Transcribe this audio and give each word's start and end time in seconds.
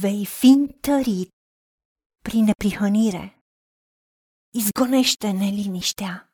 vei 0.00 0.26
fi 0.26 0.46
întărit 0.46 1.28
prin 2.22 2.44
neprihănire. 2.44 3.38
Izgonește 4.54 5.30
neliniștea, 5.30 6.32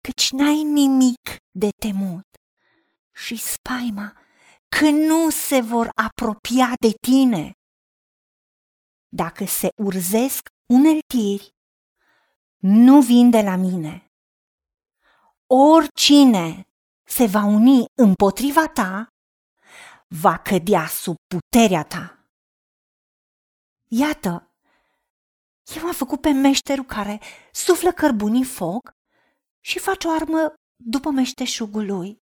căci 0.00 0.30
n-ai 0.30 0.62
nimic 0.62 1.36
de 1.50 1.68
temut 1.80 2.26
și 3.14 3.36
spaima 3.36 4.16
că 4.76 4.90
nu 4.90 5.30
se 5.30 5.60
vor 5.60 5.90
apropia 5.94 6.72
de 6.80 6.94
tine. 7.06 7.52
Dacă 9.08 9.44
se 9.44 9.68
urzesc 9.82 10.48
uneltiri, 10.72 11.50
nu 12.56 13.00
vin 13.00 13.30
de 13.30 13.40
la 13.40 13.56
mine. 13.56 14.06
Oricine 15.46 16.62
se 17.06 17.26
va 17.26 17.44
uni 17.44 17.84
împotriva 17.94 18.68
ta, 18.68 19.06
va 20.08 20.38
cădea 20.38 20.86
sub 20.86 21.14
puterea 21.26 21.84
ta. 21.84 22.23
Iată, 23.96 24.52
eu 25.76 25.86
am 25.86 25.92
făcut 25.92 26.20
pe 26.20 26.30
meșterul 26.30 26.84
care 26.84 27.20
suflă 27.52 27.92
cărbuni 27.92 28.38
în 28.38 28.44
foc 28.44 28.92
și 29.60 29.78
face 29.78 30.06
o 30.08 30.10
armă 30.10 30.54
după 30.76 31.10
meșteșugul 31.10 31.86
lui. 31.86 32.16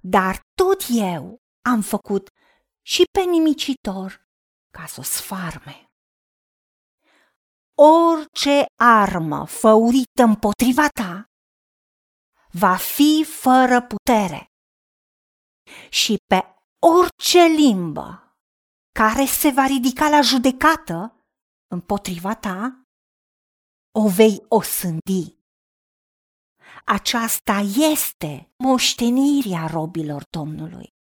Dar 0.00 0.40
tot 0.54 0.82
eu 0.88 1.36
am 1.64 1.80
făcut 1.80 2.28
și 2.86 3.02
pe 3.12 3.20
nimicitor 3.20 4.26
ca 4.70 4.86
să 4.86 5.00
o 5.00 5.02
sfarme. 5.02 5.86
Orice 7.74 8.64
armă 8.80 9.46
făurită 9.46 10.22
împotriva 10.22 10.88
ta 10.88 11.24
va 12.50 12.76
fi 12.76 13.24
fără 13.24 13.80
putere 13.82 14.46
și 15.90 16.16
pe 16.26 16.44
orice 16.78 17.38
limbă 17.38 18.31
care 18.92 19.24
se 19.24 19.50
va 19.50 19.66
ridica 19.66 20.08
la 20.08 20.20
judecată 20.20 21.24
împotriva 21.66 22.34
ta, 22.34 22.86
o 23.90 24.08
vei 24.08 24.44
osândi. 24.48 25.40
Aceasta 26.84 27.58
este 27.92 28.52
moștenirea 28.56 29.66
robilor 29.66 30.26
Domnului, 30.30 30.94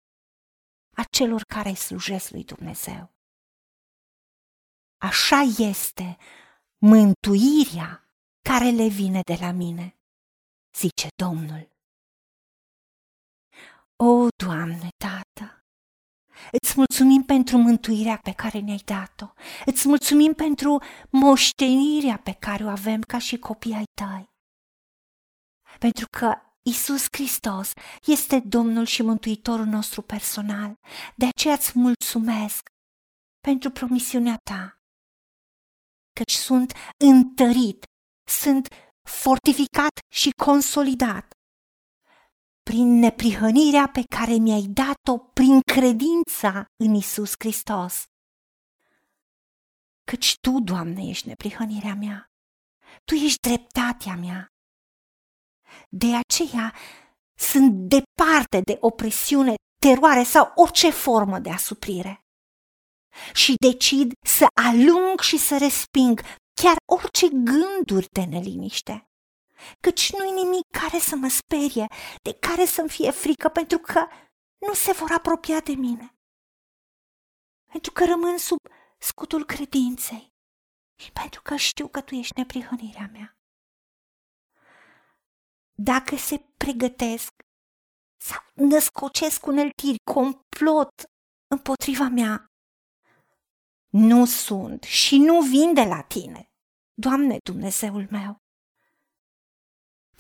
a 0.97 1.03
celor 1.11 1.43
care 1.43 1.75
slujesc 1.75 2.31
lui 2.31 2.45
Dumnezeu. 2.45 3.15
Așa 5.01 5.41
este 5.59 6.17
mântuirea 6.79 8.11
care 8.43 8.71
le 8.71 8.89
vine 8.89 9.21
de 9.21 9.37
la 9.41 9.51
mine, 9.51 9.99
zice 10.77 11.09
Domnul. 11.17 11.69
O, 13.97 14.29
Doamne, 14.37 14.89
Tată, 14.97 15.00
Îți 16.51 16.75
mulțumim 16.77 17.23
pentru 17.23 17.57
mântuirea 17.57 18.17
pe 18.23 18.33
care 18.33 18.59
ne-ai 18.59 18.83
dat-o. 18.85 19.27
Îți 19.65 19.89
mulțumim 19.89 20.33
pentru 20.33 20.83
moștenirea 21.11 22.17
pe 22.17 22.33
care 22.33 22.65
o 22.65 22.69
avem 22.69 23.01
ca 23.01 23.19
și 23.19 23.39
copii 23.39 23.75
ai 23.75 23.85
tăi. 23.95 24.29
Pentru 25.79 26.07
că 26.19 26.35
Isus 26.63 27.07
Hristos 27.11 27.73
este 28.07 28.39
Domnul 28.39 28.85
și 28.85 29.03
Mântuitorul 29.03 29.67
nostru 29.67 30.03
personal. 30.03 30.75
De 31.17 31.27
aceea 31.27 31.55
îți 31.55 31.79
mulțumesc 31.79 32.69
pentru 33.41 33.71
promisiunea 33.71 34.37
ta. 34.51 34.81
Căci 36.13 36.33
sunt 36.33 36.73
întărit, 37.05 37.85
sunt 38.29 38.69
fortificat 39.09 39.99
și 40.13 40.31
consolidat 40.31 41.33
prin 42.63 42.99
neprihănirea 42.99 43.89
pe 43.89 44.03
care 44.17 44.33
mi-ai 44.33 44.63
dat-o 44.63 45.19
prin 45.19 45.61
credința 45.61 46.65
în 46.85 46.95
Isus 46.95 47.33
Hristos. 47.39 48.05
Căci 50.05 50.35
Tu, 50.41 50.61
Doamne, 50.61 51.09
ești 51.09 51.29
neprihănirea 51.29 51.95
mea, 51.95 52.31
Tu 53.05 53.15
ești 53.15 53.49
dreptatea 53.49 54.17
mea. 54.17 54.47
De 55.89 56.07
aceea 56.17 56.75
sunt 57.39 57.73
departe 57.73 58.61
de 58.65 58.77
opresiune, 58.81 59.55
teroare 59.81 60.23
sau 60.23 60.53
orice 60.55 60.91
formă 60.91 61.39
de 61.39 61.51
asuprire. 61.51 62.21
Și 63.33 63.55
decid 63.61 64.13
să 64.27 64.47
alung 64.63 65.21
și 65.21 65.39
să 65.39 65.59
resping 65.59 66.21
chiar 66.55 66.77
orice 66.93 67.29
gânduri 67.29 68.07
de 68.11 68.25
neliniște 68.25 69.10
căci 69.81 70.13
nu-i 70.13 70.31
nimic 70.31 70.67
care 70.71 70.99
să 70.99 71.17
mă 71.17 71.29
sperie, 71.29 71.87
de 72.23 72.35
care 72.39 72.65
să-mi 72.65 72.89
fie 72.89 73.11
frică, 73.11 73.49
pentru 73.49 73.79
că 73.79 74.07
nu 74.67 74.75
se 74.75 74.93
vor 74.93 75.11
apropia 75.13 75.61
de 75.61 75.73
mine. 75.73 76.15
Pentru 77.73 77.93
că 77.93 78.05
rămân 78.05 78.39
sub 78.39 78.59
scutul 78.99 79.45
credinței 79.45 80.33
și 81.03 81.13
pentru 81.13 81.43
că 81.43 81.57
știu 81.57 81.89
că 81.89 82.01
tu 82.01 82.15
ești 82.15 82.39
neprihănirea 82.39 83.09
mea. 83.13 83.39
Dacă 85.73 86.17
se 86.17 86.39
pregătesc 86.57 87.33
sau 88.21 88.41
născocesc 88.55 89.47
uneltiri, 89.47 89.99
complot 90.13 90.93
împotriva 91.47 92.09
mea, 92.09 92.47
nu 93.93 94.25
sunt 94.25 94.83
și 94.83 95.19
nu 95.19 95.41
vin 95.41 95.75
de 95.75 95.83
la 95.85 96.03
tine, 96.03 96.51
Doamne 96.95 97.39
Dumnezeul 97.43 98.07
meu 98.11 98.37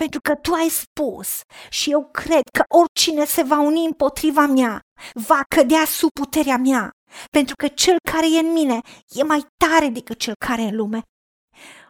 pentru 0.02 0.20
că 0.20 0.34
tu 0.34 0.52
ai 0.52 0.68
spus 0.68 1.40
și 1.70 1.90
eu 1.90 2.08
cred 2.10 2.42
că 2.52 2.62
oricine 2.68 3.24
se 3.24 3.42
va 3.42 3.60
uni 3.60 3.84
împotriva 3.84 4.46
mea 4.46 4.80
va 5.14 5.40
cădea 5.54 5.84
sub 5.84 6.10
puterea 6.20 6.56
mea, 6.56 6.90
pentru 7.30 7.54
că 7.54 7.68
cel 7.68 7.96
care 8.10 8.26
e 8.26 8.38
în 8.38 8.52
mine 8.52 8.80
e 9.08 9.22
mai 9.22 9.46
tare 9.56 9.88
decât 9.88 10.18
cel 10.18 10.34
care 10.46 10.62
e 10.62 10.68
în 10.68 10.76
lume. 10.76 11.02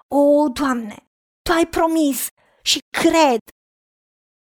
O, 0.09 0.49
Doamne, 0.49 0.97
Tu 1.43 1.53
ai 1.53 1.66
promis 1.66 2.26
și 2.62 2.78
cred 2.97 3.38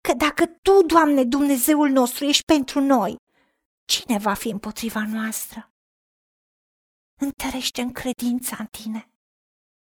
că 0.00 0.12
dacă 0.16 0.46
Tu, 0.46 0.82
Doamne, 0.86 1.24
Dumnezeul 1.24 1.88
nostru, 1.88 2.24
ești 2.24 2.44
pentru 2.44 2.80
noi, 2.80 3.16
cine 3.84 4.18
va 4.18 4.34
fi 4.34 4.48
împotriva 4.48 5.04
noastră? 5.06 5.70
Întărește 7.20 7.80
în 7.80 7.92
credința 7.92 8.56
în 8.58 8.66
Tine. 8.66 9.10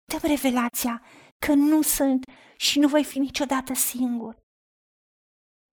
Dă 0.05 0.27
revelația 0.27 1.03
că 1.45 1.53
nu 1.53 1.81
sunt 1.81 2.28
și 2.59 2.79
nu 2.79 2.87
voi 2.87 3.03
fi 3.03 3.19
niciodată 3.19 3.73
singur. 3.73 4.33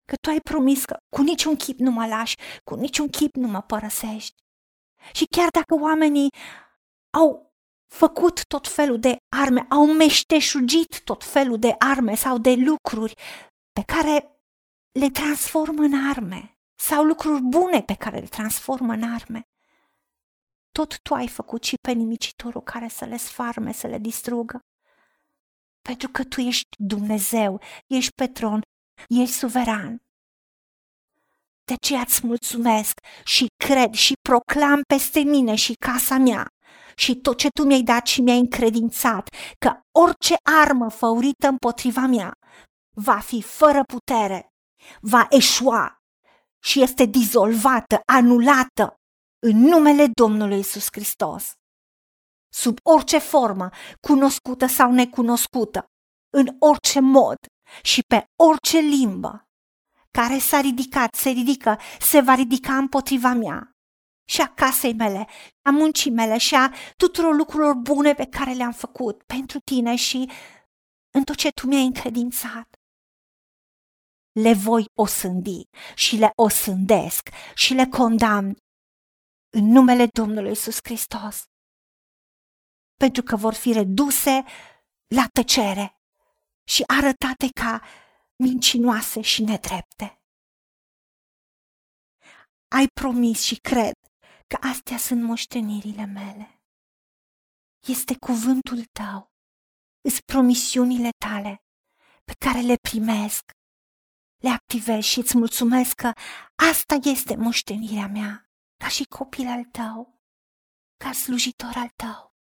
Că 0.05 0.15
tu 0.21 0.29
ai 0.29 0.39
promis 0.39 0.85
că 0.85 0.97
cu 1.15 1.21
niciun 1.21 1.55
chip 1.55 1.79
nu 1.79 1.91
mă 1.91 2.07
lași, 2.07 2.35
cu 2.63 2.75
niciun 2.75 3.09
chip 3.09 3.35
nu 3.35 3.47
mă 3.47 3.61
părăsești. 3.61 4.35
Și 5.13 5.25
chiar 5.25 5.49
dacă 5.49 5.75
oamenii 5.81 6.29
au 7.17 7.53
făcut 7.93 8.45
tot 8.45 8.67
felul 8.67 8.99
de 8.99 9.17
arme, 9.35 9.65
au 9.69 9.85
meșteșugit 9.85 11.01
tot 11.03 11.23
felul 11.23 11.59
de 11.59 11.75
arme 11.77 12.15
sau 12.15 12.37
de 12.37 12.53
lucruri 12.53 13.13
pe 13.71 13.83
care 13.85 14.41
le 14.99 15.09
transformă 15.09 15.81
în 15.81 16.09
arme, 16.09 16.57
sau 16.79 17.03
lucruri 17.03 17.41
bune 17.41 17.81
pe 17.81 17.95
care 17.95 18.19
le 18.19 18.27
transformă 18.27 18.93
în 18.93 19.03
arme. 19.03 19.41
Tot 20.71 20.99
tu 20.99 21.13
ai 21.13 21.27
făcut 21.27 21.63
și 21.63 21.75
pe 21.81 21.91
nimicitorul 21.91 22.61
care 22.61 22.87
să 22.87 23.05
le 23.05 23.17
sfarme, 23.17 23.73
să 23.73 23.87
le 23.87 23.97
distrugă 23.97 24.59
pentru 25.87 26.09
că 26.09 26.23
tu 26.23 26.41
ești 26.41 26.67
Dumnezeu, 26.77 27.61
ești 27.87 28.11
pe 28.15 28.27
tron, 28.27 28.61
ești 29.07 29.35
suveran. 29.35 29.97
De 31.63 31.73
aceea 31.73 31.99
îți 31.99 32.25
mulțumesc 32.25 32.93
și 33.23 33.45
cred 33.63 33.93
și 33.93 34.13
proclam 34.29 34.81
peste 34.87 35.19
mine 35.19 35.55
și 35.55 35.73
casa 35.73 36.17
mea 36.17 36.47
și 36.95 37.15
tot 37.15 37.37
ce 37.37 37.47
tu 37.47 37.63
mi-ai 37.63 37.81
dat 37.81 38.05
și 38.05 38.21
mi-ai 38.21 38.37
încredințat, 38.37 39.29
că 39.57 39.79
orice 39.99 40.35
armă 40.63 40.89
făurită 40.89 41.47
împotriva 41.47 42.05
mea 42.05 42.31
va 42.95 43.19
fi 43.19 43.41
fără 43.41 43.81
putere, 43.83 44.47
va 45.01 45.27
eșua 45.29 45.97
și 46.63 46.81
este 46.81 47.05
dizolvată, 47.05 47.99
anulată 48.05 48.95
în 49.39 49.57
numele 49.57 50.07
Domnului 50.13 50.59
Isus 50.59 50.87
Hristos 50.91 51.53
sub 52.53 52.77
orice 52.83 53.17
formă, 53.17 53.69
cunoscută 53.99 54.65
sau 54.65 54.91
necunoscută, 54.91 55.85
în 56.33 56.55
orice 56.59 56.99
mod 56.99 57.37
și 57.83 58.01
pe 58.07 58.25
orice 58.43 58.77
limbă 58.77 59.47
care 60.11 60.37
s-a 60.37 60.59
ridicat, 60.59 61.15
se 61.15 61.29
ridică, 61.29 61.79
se 61.99 62.19
va 62.19 62.33
ridica 62.33 62.77
împotriva 62.77 63.33
mea 63.33 63.71
și 64.29 64.41
a 64.41 64.53
casei 64.53 64.93
mele, 64.93 65.27
a 65.61 65.69
muncii 65.69 66.11
mele 66.11 66.37
și 66.37 66.55
a 66.55 66.73
tuturor 66.97 67.35
lucrurilor 67.35 67.73
bune 67.73 68.13
pe 68.13 68.25
care 68.25 68.53
le-am 68.53 68.71
făcut 68.71 69.23
pentru 69.23 69.59
tine 69.59 69.95
și 69.95 70.31
în 71.11 71.23
tot 71.23 71.35
ce 71.35 71.49
tu 71.49 71.67
mi-ai 71.67 71.85
încredințat. 71.85 72.67
Le 74.31 74.53
voi 74.53 74.85
osândi 74.93 75.61
și 75.95 76.15
le 76.15 76.31
osândesc 76.35 77.29
și 77.55 77.73
le 77.73 77.85
condamn 77.85 78.55
în 79.49 79.65
numele 79.65 80.07
Domnului 80.13 80.51
Isus 80.51 80.77
Hristos 80.83 81.43
pentru 82.97 83.23
că 83.23 83.35
vor 83.35 83.53
fi 83.53 83.71
reduse 83.71 84.43
la 85.07 85.27
tăcere 85.33 86.01
și 86.63 86.83
arătate 86.87 87.49
ca 87.61 87.81
mincinoase 88.35 89.21
și 89.21 89.43
nedrepte. 89.43 90.21
Ai 92.67 92.87
promis 92.87 93.41
și 93.41 93.55
cred 93.55 93.95
că 94.47 94.57
astea 94.61 94.97
sunt 94.97 95.21
moștenirile 95.23 96.05
mele. 96.05 96.61
Este 97.87 98.17
cuvântul 98.17 98.83
tău, 98.83 99.31
îs 100.01 100.19
promisiunile 100.21 101.09
tale 101.25 101.61
pe 102.23 102.33
care 102.45 102.59
le 102.59 102.75
primesc, 102.75 103.51
le 104.37 104.49
activez 104.49 105.03
și 105.03 105.19
îți 105.19 105.37
mulțumesc 105.37 105.93
că 105.95 106.11
asta 106.73 106.97
este 107.03 107.35
moștenirea 107.35 108.07
mea, 108.07 108.49
ca 108.77 108.87
și 108.87 109.03
copil 109.03 109.47
al 109.47 109.63
tău, 109.63 110.21
ca 110.97 111.11
slujitor 111.11 111.73
al 111.75 111.89
tău. 111.95 112.36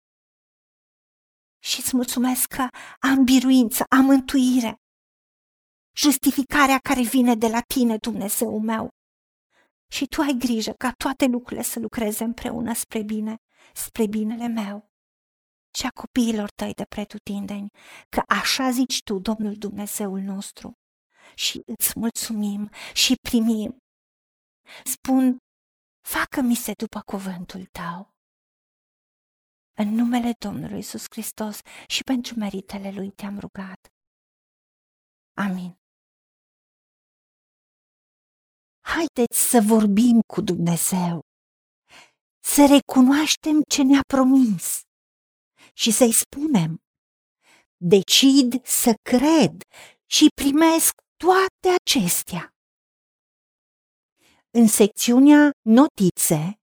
Și 1.63 1.79
îți 1.79 1.95
mulțumesc 1.95 2.47
că 2.47 2.67
am 2.99 3.23
biruință, 3.23 3.83
am 3.89 4.05
mântuire, 4.05 4.75
justificarea 5.95 6.77
care 6.77 7.01
vine 7.01 7.35
de 7.35 7.47
la 7.47 7.61
tine, 7.61 7.97
Dumnezeu 7.97 8.59
meu. 8.59 8.89
Și 9.91 10.05
tu 10.05 10.21
ai 10.21 10.35
grijă 10.37 10.71
ca 10.71 10.91
toate 10.91 11.25
lucrurile 11.25 11.61
să 11.61 11.79
lucreze 11.79 12.23
împreună 12.23 12.73
spre 12.73 13.03
bine, 13.03 13.35
spre 13.73 14.07
binele 14.07 14.47
meu 14.47 14.91
și 15.75 15.85
a 15.85 15.89
copiilor 15.89 16.49
tăi 16.49 16.73
de 16.73 16.83
pretutindeni, 16.83 17.69
că 18.09 18.21
așa 18.27 18.71
zici 18.71 19.01
tu, 19.03 19.19
Domnul 19.19 19.55
Dumnezeul 19.55 20.19
nostru. 20.19 20.73
Și 21.35 21.61
îți 21.65 21.99
mulțumim 21.99 22.69
și 22.93 23.15
primim. 23.29 23.77
Spun, 24.83 25.37
facă-mi 26.07 26.55
se 26.55 26.71
după 26.73 27.01
cuvântul 27.05 27.65
tău. 27.65 28.12
În 29.75 29.87
numele 29.87 30.31
Domnului 30.39 30.77
Isus 30.77 31.05
Hristos 31.09 31.59
și 31.87 32.03
pentru 32.03 32.33
meritele 32.37 32.91
Lui 32.91 33.11
te-am 33.11 33.39
rugat. 33.39 33.93
Amin. 35.33 35.77
Haideți 38.85 39.39
să 39.49 39.59
vorbim 39.67 40.21
cu 40.33 40.41
Dumnezeu, 40.41 41.19
să 42.43 42.61
recunoaștem 42.75 43.61
ce 43.69 43.83
ne-a 43.83 44.01
promis 44.07 44.81
și 45.73 45.91
să-i 45.91 46.13
spunem, 46.13 46.81
decid 47.77 48.65
să 48.65 48.93
cred 49.09 49.61
și 50.05 50.27
primesc 50.41 50.91
toate 51.15 51.67
acestea. 51.81 52.53
În 54.49 54.67
secțiunea 54.67 55.51
Notițe 55.61 56.62